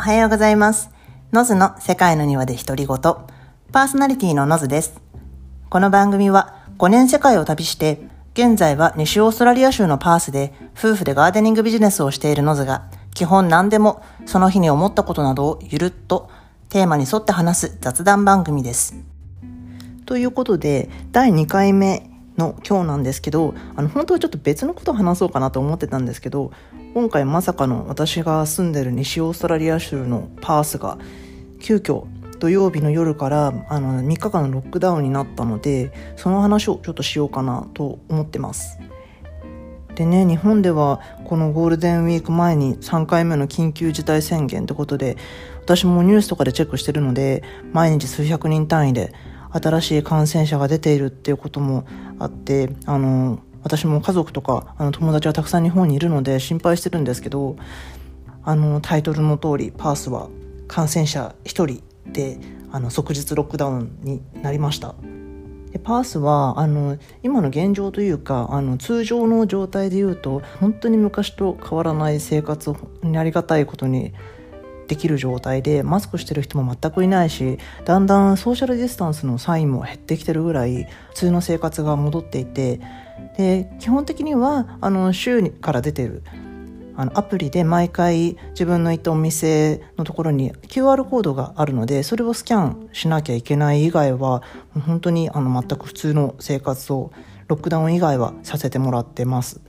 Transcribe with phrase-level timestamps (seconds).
[0.00, 0.88] おはようございます。
[1.30, 2.96] ノズの世界の庭で独り言。
[2.96, 4.98] パーソナリティのノズです。
[5.68, 8.00] この番組は5年世界を旅して、
[8.32, 16.30] 現在は西オーストラリア州のパースで夫婦でガーデニングビジネスをしているノズが、基本何でもその日に思ったことなどをゆるっと
[16.70, 18.94] テーマに沿って話す雑談番組です。
[20.06, 22.08] ということで、第2回目
[22.38, 26.52] の今日なんですけど、あの、本当はちょっと別のことを話そうかなと思ってたんですけど、
[26.92, 30.98] 今回まさかの私が住んでる西オーストラリア州のパースが、
[31.60, 32.06] 急遽
[32.40, 38.80] 土曜日の夜からあの3日間のロックダウンになったので、その話をちょっとしようかなと思ってます。
[39.94, 45.16] でね、日本ではこのゴールデンウィーク前に3回目の緊急事態宣言ってことで、
[45.62, 49.12] 私もニュースとかでチェックしてるので、毎日数百人単位で
[49.52, 51.86] 新しい感染者が出ているっていうことも
[52.18, 57.56] あって、あの、私も家族とかあの友達はたくさん日本にいるので心配してるんですけど、
[58.42, 60.28] あのタイトルの通りパースは
[60.66, 62.38] 感染者1人で
[62.72, 64.94] あの即日ロックダウンになりました。
[65.72, 72.76] でパースはあの今の現状というかあの通常の状態でいうと本当に昔と変わらない生活を
[73.16, 74.12] ありがたいことに
[74.88, 82.80] できる状態でマスクしてる人も全くいないしだんだんソーシャルディスタンスのサインも減ってきてるぐらい普通の生活が戻っていて
[83.36, 86.22] で基本的にはあの州から出てる
[86.96, 94.42] あのアプリで毎回自分の行ったお店のところに QR コードがあるのでそれをスキャンしなきゃいけない以外は
[94.86, 97.12] 本当にあの全く普通の生活を
[97.48, 99.60] ロックダウン以外はさせてもらってます。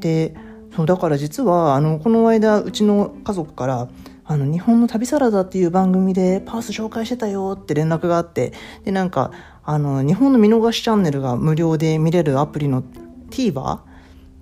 [0.00, 0.34] で
[0.76, 3.88] そうだから実はあのこの間うちの家族から
[4.24, 8.52] あの日本の旅サラダっていう番組でパース紹介してたよって連絡があって
[8.84, 9.32] でなんか
[9.70, 12.82] あの日本の見逃しチャンネルが無料で見れるアプリの
[13.28, 13.80] TVer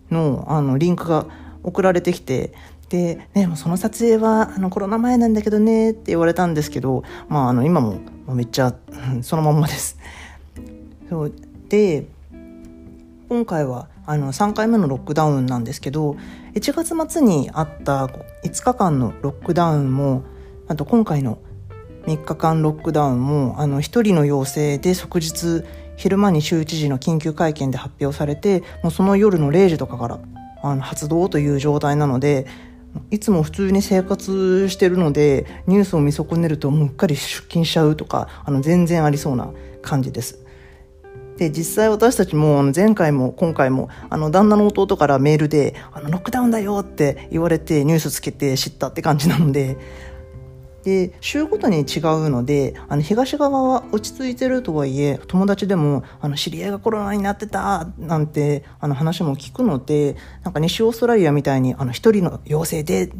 [0.08, 1.26] のあのリンクが
[1.64, 2.52] 送られてきて
[2.90, 8.76] で、ね、もうその撮影はあのコロナ前なんだけどねって言われたんですけど、まあ、あの今もめっちゃ
[9.22, 9.98] そのまんまです。
[11.10, 11.32] そう
[11.68, 12.06] で
[13.28, 16.14] 今回はあの3回目のロックダウンなんですけど
[16.54, 18.06] 1月末にあった
[18.44, 20.22] 5日間のロックダウンも
[20.68, 21.38] あと今回の
[22.06, 25.64] 3日間ロックダウンもあの1人の陽性で即日
[25.96, 30.20] 昼間に州知事の緊急会見で発表されてもうその夜の0時とかから
[30.62, 32.46] あの発動という状態なので
[33.10, 39.50] いつも普通に生活してるのでニュースを見損ねるともううっかり出勤しちゃうとかあの全然ありそうな
[39.82, 40.46] 感じです。
[41.36, 49.76] で実際私たちも前回も今回もあの旦那の弟からメールであのロックダウンだよって言われてニュースつけて知ったって感じなので
[50.86, 60.14] で州ごとに違うのであの東側は落ち着いてるとはいえ友達でもあの知り合いがコロナになってたなんてあの話も聞くので
[60.44, 63.10] なんか西オーストラリアみたいに一人の陽性で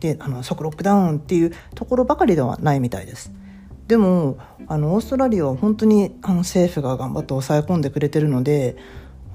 [0.00, 3.30] であの即ロックダウンっていうところばかりではないみたいです。
[3.86, 8.78] でもあのオーストラリアは本当にあの政府が頑張って抑え込んでくれてるので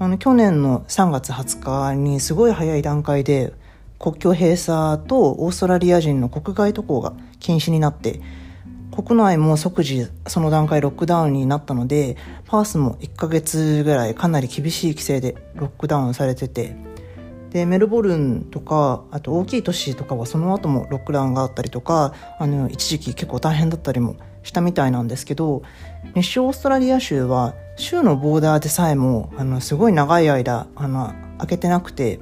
[0.00, 3.52] あの去年の3月20日にすごい早い段階で
[3.98, 8.20] 国境閉鎖とオーストラリア人の国外渡航が禁止になって
[8.90, 16.74] 国内も即時その段階ロックダウンになったのでパースも1ヶ月ぐらいかなり厳しい規制でロックダウンされてて
[17.50, 25.62] でメルボルンとかあと大きい都市とかはその後もロックダウンがあったりとかあの一時期結構大変だったりもしたみたいなんですけど
[26.14, 32.20] 西オーストラリア州は州のボーダーでさえもあのすごい長い間あの開けてなくて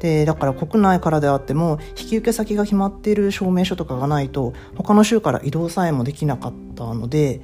[0.00, 7.40] でだから国内からであっても引き受け先が決まっている証明書とかがないと他の州から移動さえもできなかったので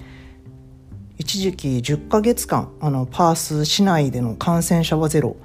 [1.19, 5.37] 一時期10ヶ月間あのパース市内での感染者はゼロ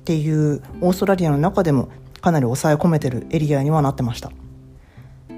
[0.00, 1.88] っていうオーストラリアの中でも
[2.20, 4.30] かなり抑え込めてるエリアにはなってました。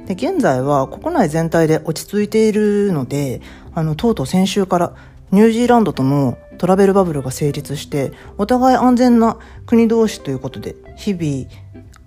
[0.06, 3.42] で現在は国内全体で落ち着いているので
[3.74, 4.94] あのとうとう先週から
[5.30, 9.36] ニュージーランドとのトラベルバブルが成立してお互い安全な
[9.66, 11.48] 国同士ということで日々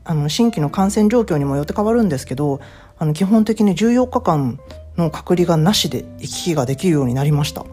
[0.03, 2.59] あの新規の感染状況にもよって変わるんですけど
[2.99, 4.59] あの基本的に14日間
[4.97, 7.65] の隔離がなしで行き来ができるようになりました。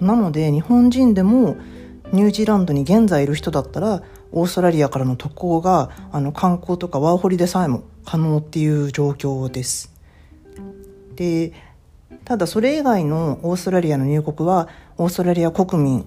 [0.00, 1.56] なので日本人でも
[2.12, 9.92] ニュージーランドに現在いる人だったらオーストラリアからの渡航があの観光とかワーホリでさえも可能っていう状況です。
[11.14, 11.52] で
[12.26, 14.68] ただそれ以外のオーストラリアの入国は
[14.98, 16.04] オーストラリア国民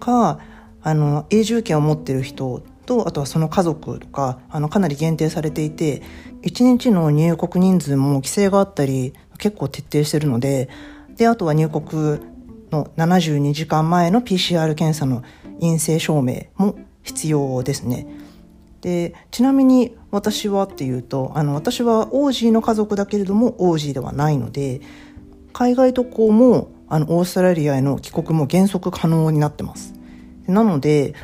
[0.00, 0.38] か
[0.82, 6.02] あの永住権を持っている人とあとはその家族とかあのかなり限定されていて
[6.42, 10.68] 1日の入国人数も規制があったり結構徹底してるので
[11.14, 12.18] であとは入国
[12.72, 15.22] の72時間前の PCR 検査の
[15.60, 18.08] 陰性証明も必要ですね。
[18.80, 24.80] でちなみに私はっていうとあの私はオージーの家族だけれどもオージーではないので
[25.52, 29.94] 海外渡航もあのオーストラリアへの帰国も原則可能になってます
[30.46, 31.14] なので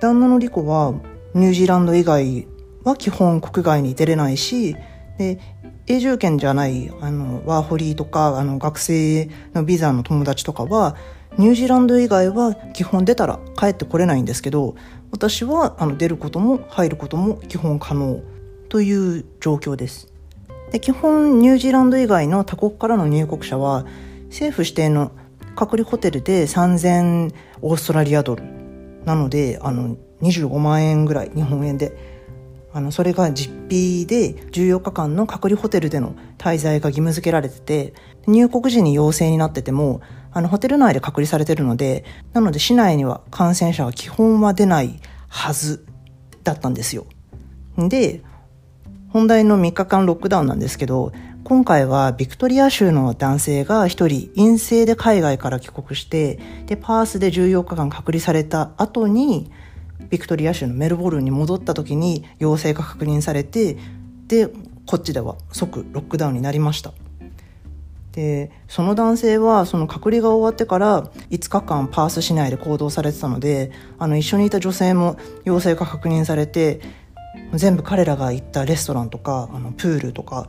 [0.00, 0.94] 旦那のリコは
[1.34, 2.46] ニュージーランド以外
[2.84, 4.76] は基本国外に出れないし
[5.18, 5.38] で
[5.86, 10.96] 永住権じゃないあのワーホリーとかあの学生のビザの友達とかは
[11.38, 14.76] ニュージーランド以外は基本出たら帰ってこれないんですけど
[15.10, 18.22] 私はあの出ることも入ることも基本可能
[18.68, 20.08] という状況です。
[20.70, 23.84] で基本ニュージーランド以外の他国からの入国者は
[24.28, 25.12] 政府指定の
[25.54, 28.42] 隔離ホテルで3000オーストラリアドル
[29.04, 32.12] なのであの25万円ぐらい日本円で。
[32.74, 37.92] あのそれが実費で14日間の隔離ホテルでの滞在が義務付けられてて
[38.26, 40.00] 入国時に陽性になってても
[40.32, 45.84] あのホテル内で隔離されてるのでなので市内には感染者は基本は出ないはず
[46.44, 47.06] だったんですよ。
[47.76, 48.22] で
[49.10, 51.12] 本題の3日間ロックダウンなんですけど
[51.44, 59.50] 今回はビクトリア州の男性が1人陰性で海外から帰国してでパースで14日間隔離された後に
[60.10, 63.76] ビクトリア州のメルボルンに戻った時に陽性が確認されて
[64.26, 64.48] で
[64.86, 66.92] こっちでは即ロックダウンになりました。
[68.12, 76.80] でその男性はその隔離が終わってから5日間パース市内で行動されてたのであの一緒にいた女性も陽性が確認されて
[77.54, 80.48] 全部彼らが行ったレストランとかあのプールとか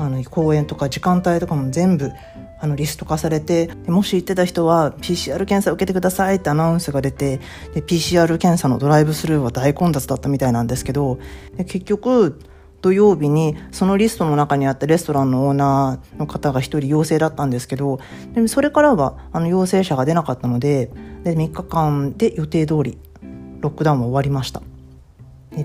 [0.00, 2.10] あの公園とか時間帯とかも全部
[2.58, 7.38] あのリスト化されてもし行ってた人は PCR 検査を受けてくださいってアナウンスが出て
[7.74, 11.18] で PCR 検査のドライブスルーは大混雑だったみたいなんですけど
[11.58, 12.40] 結局
[12.80, 18.00] 土曜日にそのリストの中にあったレストランのオーナーの方が1人陽性だったんですけど
[18.32, 20.90] でもそれからはあの陽性者が出なかったので
[21.24, 22.98] で3日間で予定通り
[23.60, 24.62] ロックダウンも終わりました。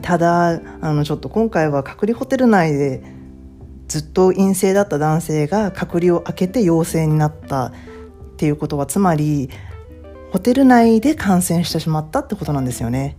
[0.02, 3.15] ただあのちょっと今回は隔離ホテル内で
[3.96, 7.72] ずっと陰性だった男性が隔離を開けて陽性になったっ
[8.36, 9.50] ていうことはつまり
[10.32, 13.16] ホテル内で感染してしまったってことなんですよね。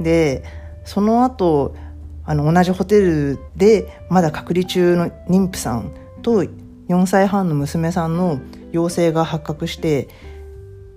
[0.00, 0.42] で
[0.86, 1.76] その後
[2.24, 5.92] あの同じホテルでまだ隔離中の妊婦さん
[6.22, 8.40] と4歳半の娘さんの
[8.72, 10.08] 陽性が発覚して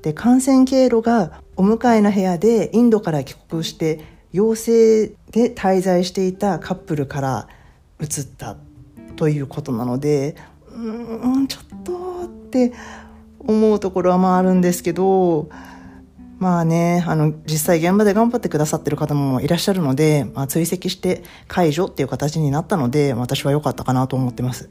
[0.03, 3.99] で感染経路がお迎えの部屋でインドから帰国して
[4.31, 7.49] 陽性で滞在していたカップルから
[7.99, 8.55] 移った。
[9.17, 10.37] ということなので
[10.71, 12.71] うんちょっとって
[13.39, 15.49] 思うところはまああるんですけど
[16.39, 24.69] まあね、あの、実際現場で頑張ってくださってる方もいらっしゃるので、まあ、追跡して解除っていう形になったので、私は良かったかなと思ってます。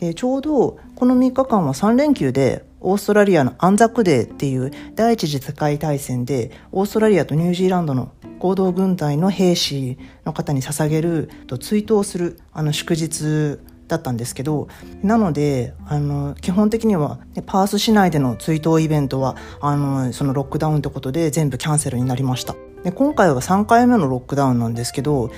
[0.00, 11.28] で、ちょうどこの3日間は3連休で、オーストラリアのアンザクデーっていう第一次世界大戦で、オーストラリアとニュージーランドの合同軍隊の兵士の方に捧げる、
[11.60, 14.68] 追悼するあの祝日だったんですけど
[15.02, 22.54] なのであの基本的には、パース市内での追悼イベントはあのそのロックダウンってことで全部キャンセルになりました。
[22.84, 25.30] で今回は3回目のロックダウンなんですけど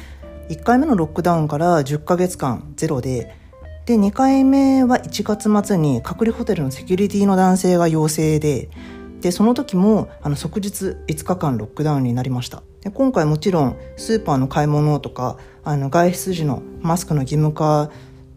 [0.48, 3.34] 1回目のロックダウンから10ヶ月間ゼロで
[3.86, 8.68] で2回目は1月末に隔離ホテルのセキュリティの男性が陽性で
[9.20, 12.64] でその時もあの即日5日間ロックダウンになりました。
[12.80, 17.90] で今回もちろんスーパーの買い物とかあの外出時のマスクの義務化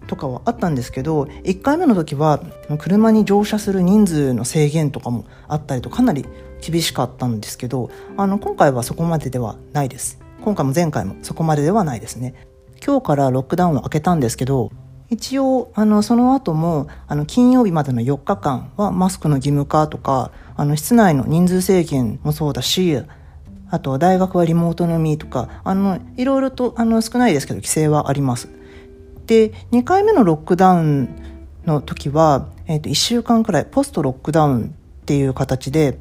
[0.05, 2.39] とかはあったんですけど1回目の時は
[2.77, 6.25] 車に乗車する人数の制限とかもあったりとかなり
[6.61, 10.19] 厳しかったんですけどあの今回はそこまでではないです。
[10.43, 12.35] 今回も前回もそこまでではないですね。
[12.85, 14.69] 今日からロックダウンを開けたんですけど
[15.09, 22.97] 一応あのその後もあの金曜日までの4日間はマスクの義務化とかあの室内の人数制限もそうだし
[23.69, 28.49] あと大学はリモートのみとかあのいろいろとあの少ないですけど規制はあります。
[29.27, 31.09] で2回目のロックダウン
[31.65, 35.97] の時は、えー、と1週間くらいポストロックダウンっていう形で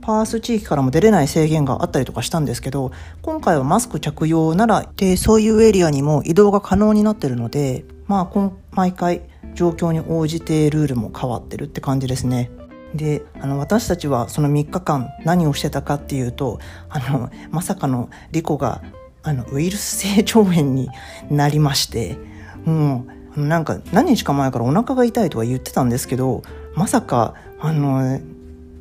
[0.00, 9.22] パース地域からも出れない制限があったりとかしたんですけど今回はマスク着用ならでそういうエリアにも移動が可能になってるのでまあ毎回
[9.54, 12.50] 状況に応じてルールも変わってるって感じですね。
[12.94, 18.82] であの私たちはその3日間何をしてたかっていうとあのまさかのリコが
[19.22, 20.88] あのウイルス性腸炎に
[21.30, 22.16] なりまして
[22.64, 26.42] もうなんか何日か前からお腹が痛いとは言ってたんですけど
[26.74, 28.20] まさかあの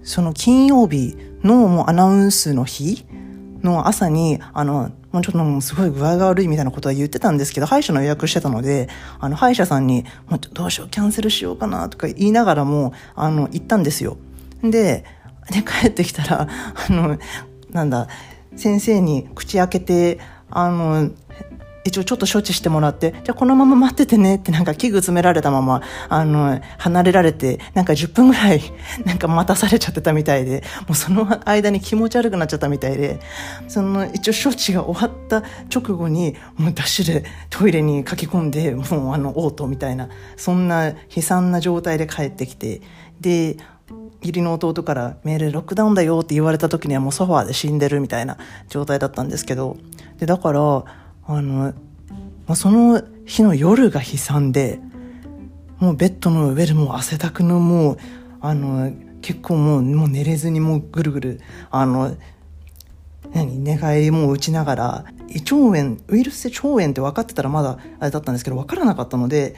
[0.04, 3.06] その金曜日のもうアナウンスの日
[3.62, 8.88] の朝にあのもうちょっともうすごい具合が悪いみたいなことは言ってたんですけど歯医者の予約してたので
[9.20, 14.18] あの歯医者さんに「もうどうしようキャンセルしようかな」とか言いながらもあの行ったんですよ。
[14.62, 15.06] で
[15.50, 17.18] で帰ってきたらあの
[17.72, 18.08] なんだ
[18.56, 20.20] 先生に口開けて
[20.50, 21.10] あの、
[21.88, 28.62] 一応ちょっと処置してもらって、じゃあこのまま待っててねってなんか器具詰められたまま、あの、離れられて、なんか10分ぐらい、
[29.06, 33.20] なんか待たされちゃってたみたいで、もうその間に気持ち悪くなっちゃったみたいで、
[33.68, 42.82] その一応処置が終わった直後に、もうダッシュでトイレに駆け込んで、もうあの、嘔吐みたいな、そんな悲惨な状態で帰ってきて、
[43.20, 43.58] で、
[44.22, 49.78] 義理の弟からメールロックダウンだよって言われた時にはもうソファーで死んでるみたいな状態だったんですけど、
[50.18, 50.84] で、だから、
[51.28, 51.74] あの、ま
[52.48, 54.80] あ、その日の夜が悲惨で、
[55.80, 57.98] もうベッドの上でもう汗だくのもう、
[58.40, 58.92] あの、
[59.22, 62.16] 結構もうもう寝れずにもうぐるぐる、あの、
[63.34, 69.56] 何寝返りも打ちながら、胃腸炎、ウイルス性腸炎って分かってたらまだあれだったんですけど、分からなかったので、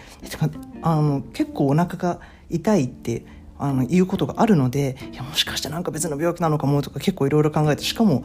[0.81, 3.25] あの、結構お腹が痛いって
[3.59, 8.23] あの言うことがあるので、いや、もしかしてなんか別の病気なのかもとか結構いろいろ考えて、しかも、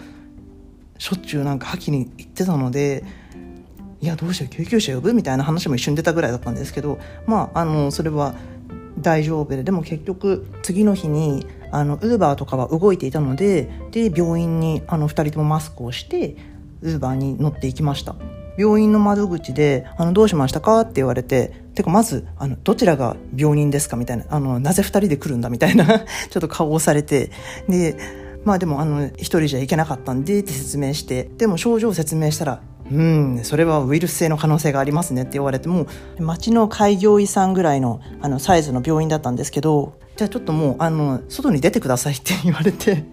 [0.99, 3.05] しょっちゅうなんか吐きに行ってたので、
[4.01, 8.35] いやどうしよう救急車呼ぶみたいな話も一瞬出たぐらいだったんですけどまああのそれは
[9.01, 16.37] 大丈夫ででも結局次の日にあのウーバーとかは動いていたのでで病院にあの2人ともマスクをして
[16.83, 18.15] ウーバーに乗っていきました
[18.59, 25.87] 病院の窓口で「あのどうしましたか?」って言われててかまずあのどちらが病人ですかみたいなあのなぜ2人で来るんだみたいな
[26.31, 27.31] ちょっと顔をされて
[27.69, 27.97] で
[28.45, 32.61] まあでもあの一人じゃいけなかったんでって説明してでも症状を説明したら
[32.91, 35.87] うん、それはウイルス性の可能性がありますねって言われても
[36.19, 43.05] 町の開業医さんぐらいのあのサイズの病院だったんですけどじゃあちょっともうあの外に出てくださいって言われて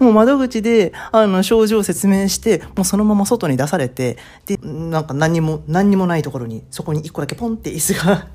[0.00, 8.28] もう窓口であの症状を説明してもうそのまま外に出されてでなんか何にも何にもないところにそこに一個だけポンって椅子が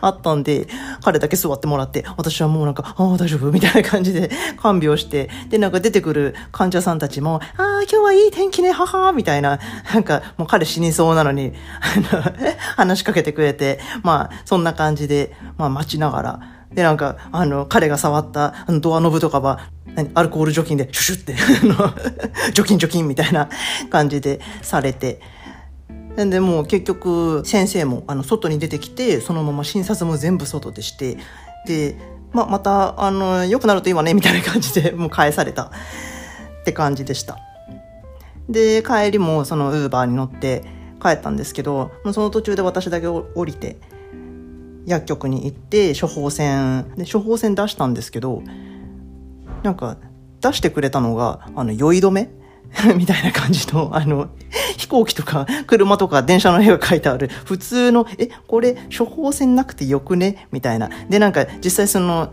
[0.00, 0.66] あったんで、
[1.02, 3.50] 彼だけ座ってもらって、私はもうなんか、ああ、大丈夫？
[3.50, 9.58] みたいな感じで看病して、で、なんか出てくる患者さんたちも、ああ、今日はいい天気ね、ははみたいな、
[9.92, 12.22] なんか、もう彼死にそうなのに、あの、
[12.76, 16.40] 話しかけてくれて、まあ、そんな感じで、まあ、待ちながら、
[16.72, 19.70] で、なんか、あの、彼が触ったあのドアノブとかは、
[20.14, 21.94] アルコール除菌で、シュシュって、あの、
[22.52, 23.48] 除菌除菌みたいな
[23.88, 25.20] 感じでされて、
[26.16, 31.18] でもう結局先生もあの外に出てきてそのまま診察も全部外でして
[31.66, 31.96] で、
[32.32, 35.70] ままたあの良くなるといいわねみたいな感じで もう返された。
[36.60, 37.38] って感じでした。
[38.48, 40.64] で帰りもそのウーバーに乗って
[41.00, 43.76] 帰ったんですけどその途中で私だけ降りて
[44.86, 48.42] 薬局に行って処方箋で処方箋出したんですけど
[49.62, 49.96] なんか
[50.40, 52.30] 出してくれたのがあの酔い止め
[52.96, 54.28] みたいな感じの、あの、
[54.76, 60.46] 飛行機とか車とか電車の絵が書いてある、普通の、え、これ処方箋なくてよくね？
[60.52, 60.90] みたいな。
[61.08, 62.32] で、なんか実際その、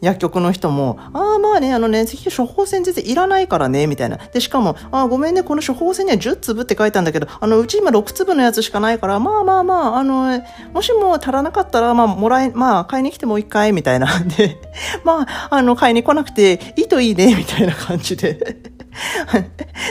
[0.00, 4.16] 薬局の人も、ああ、まあね、あのね、処方箋全然いらないからね、みたいな。
[4.16, 10.42] で、しかも、ああ、ごめんね、この処方箋には10粒って書いたんだけど、あの、うち今6粒のやつしかないから、まあまあまあ、あの、
[10.72, 14.06] もしも足らなかったら、まあ、もらえ、まあ、買いに来てもう一回、みたいな。
[14.36, 14.58] で、
[15.04, 18.56] まあ、あの、買いに来なくていいといい ね、みたいな感じで。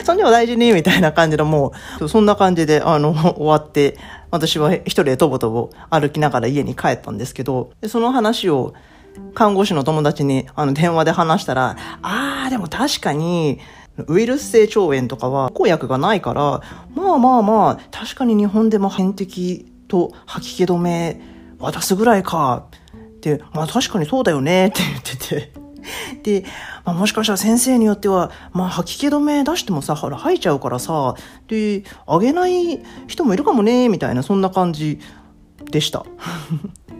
[0.04, 3.96] そんでは大事に、みたいな感じのもう、そんな感じで、あの、終わって、
[4.30, 8.74] 私は一人でとぼとぼ歩きながら家に帰ったんですけど、その話を
[9.34, 13.58] 看護師の友達にあの電話で話したら、ああ、でも確かに、
[14.06, 16.62] ウイルス性腸炎とかは抗薬がないから、
[16.94, 21.20] まあまあまあ、確かに日本でも点滴と吐き気止め
[21.58, 22.66] 渡すぐらいか。
[23.20, 25.52] で、まあ確かにそうだよねって言ってて。
[26.22, 26.44] で、
[26.84, 31.14] まあ、もしかしたら先生によっては、まあ、吐き気止め出してもさ、ほら、吐いちゃうからさ、
[31.48, 35.00] で、あげない人もいるかもね、みたいな、そんな感じ
[35.70, 36.04] でした。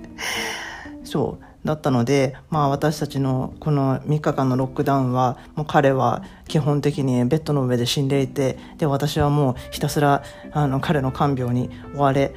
[1.05, 1.50] そう。
[1.65, 12.35] だったので、まあ私たちのこの3日間のロックダウンは、もう彼は基本的にベッドの上で死んでいて、で、私はもうひたすら、あの、彼の看病に追われ、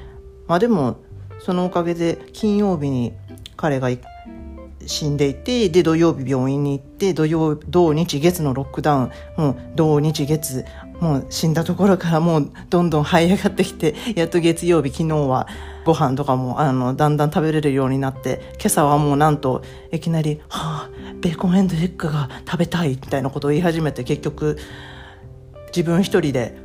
[0.47, 0.97] まあでも、
[1.39, 3.13] そのおかげで金曜日に
[3.57, 3.89] 彼が
[4.85, 10.65] 死んでいて、で、土曜日病院に行って、土曜、土日月のロックダウン、もう土日月、
[11.03, 15.47] もう死んだところからもうどんどん這い上がってきて、 やっと月曜日、昨日は
[15.83, 24.57] ご飯とかも、あの、だんだん食べれるようになって、今朝はもうなんと、いきなり、はあ、ベーコンエンドエッグが食べたい、みたいなことを言い始めて、結局、
[25.75, 26.57] 自分一人で、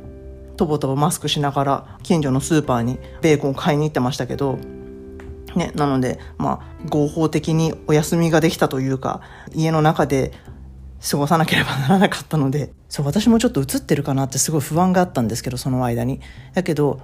[0.55, 4.57] とぼとぼマスクしながら、近所のスーパーにベーコン買いに行ってましたけど、
[5.55, 9.19] ね、なので、まあ、合法的にお休みができたというか、
[9.53, 10.31] 家の中で
[11.01, 16.19] 過ごさなければならなかったので、そう、私もちょっと映ってるかなってすごい不安があったんですけど、その間に。
[16.53, 17.01] だけど、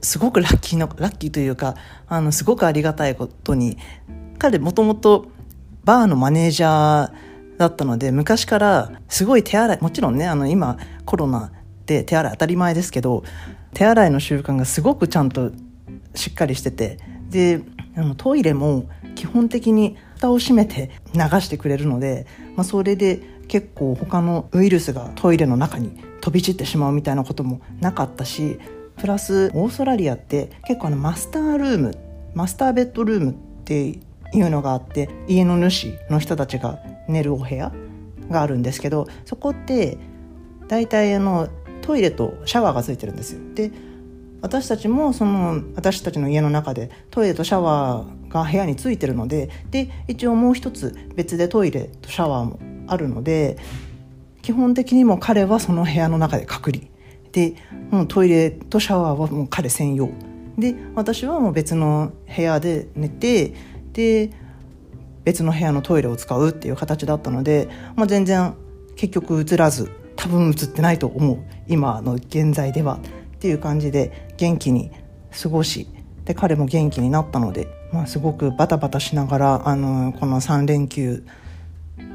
[0.00, 1.74] すごくラッキーの、ラッキーというか、
[2.08, 3.78] あの、すごくありがたいことに、
[4.38, 5.26] 彼もともと
[5.84, 7.12] バーのマネージャー
[7.58, 11.52] だったので、昔からすごい手洗い、もちろんね、あの、今コロナ
[11.84, 13.22] って手洗い当たり前ですけど
[13.74, 15.52] 手洗いの習慣がすごくちゃんと
[16.14, 16.98] しっかりしてて
[17.28, 17.60] で
[17.96, 28.58] あのトイレも基本的に蓋を閉めて流してくれるので、まあ、それで結構他のウイルスがトイレの中に飛び散ってしまうみたいなこともなかったし
[28.96, 31.98] プラスオーストラリアって結構あのマスタールーム
[32.34, 33.34] マスターベッドルームっ
[33.64, 33.98] てい
[34.34, 37.72] うのがあって家の主の人たちが寝るお部屋
[38.30, 39.98] があるんですけどそこって
[40.68, 41.48] 大体あの
[41.82, 43.40] トイレとシャワーがついてるんですよ。
[43.54, 43.70] で
[44.40, 53.56] 私たちもその私たちの家の中でトイレとシャワーが部屋についてるのでで一応もう一つ別でトイレとシャワーもあるので
[54.42, 56.84] 基本的にも彼はその部屋の中で隔離。
[57.32, 57.54] で
[57.90, 60.10] もうトイレとシャワーはもう彼専用。
[60.58, 63.54] で私はもう別の部屋で寝て
[63.92, 64.30] で
[65.24, 68.54] 別の部屋のトイレを使うっていう形だったので、まあ、全然
[68.96, 71.38] 結局映らず多分映ってないと思う。
[71.66, 73.00] 今の現在では
[73.36, 74.90] っていう感じで元気に
[75.42, 75.88] 過ごし
[76.24, 81.24] で彼も元気になったので、まあ、すごくバタバタしながらあのこの3連休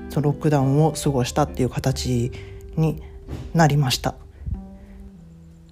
[0.09, 2.31] そのロックダウンを過ごしたっていう形
[2.75, 3.01] に
[3.53, 4.15] なりました。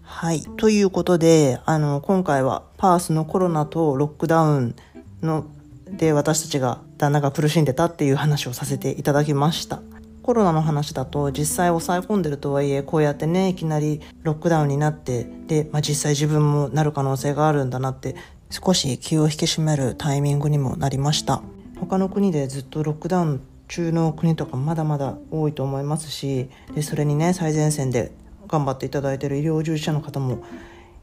[0.01, 0.41] はい。
[0.41, 4.75] ということで、あの、今回はパースのコロナとロックダウン
[5.21, 5.45] の
[5.91, 9.81] で私たちが旦那が苦しんでたっていう話をさせていただきました。
[10.27, 18.17] コロナの話だと実際抑え込んでるとはいえこうやってねいきなりロックダウンになってで、まあ、実際自分もなる可能性があるんだなって
[18.49, 21.41] 少し気を引き締めるタイミングにもなりました
[21.79, 28.11] 他の国でずっとロックダウン中の国とかまだまだ多いと思いますしでそれにね最前線で
[28.47, 30.43] 頑張っていただいている医療従事者の方も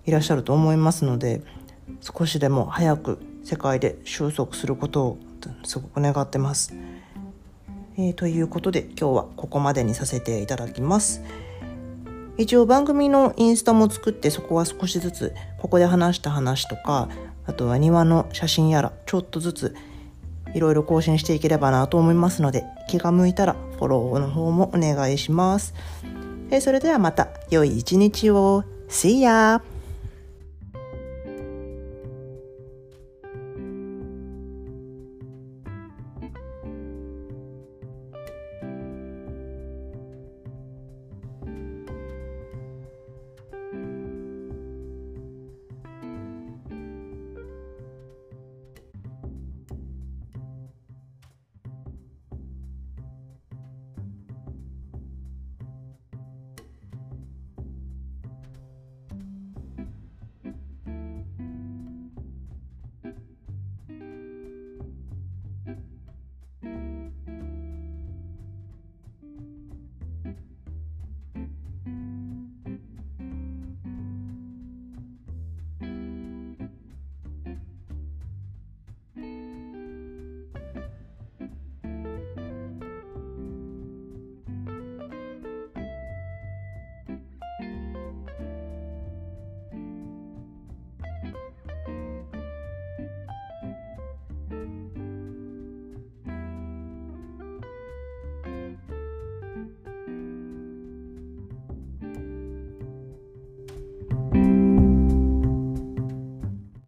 [0.07, 1.43] いらっしゃると思いますので
[2.01, 5.19] 少しでも早く世界で収束することを
[5.65, 6.75] すごく願ってます。
[7.97, 11.23] えー、ということで今日はここまでにさせていただきます。
[12.37, 17.09] 一応番組のインスタも作ってそこは少しずつここで話した話とか
[17.47, 19.75] あとは庭の写真やらちょっとずつ
[20.55, 25.75] いろいろ更新していければなと思いますので気が向いたらフォローの方もお願いします。
[26.51, 29.74] えそれではまた良い一日を See ya!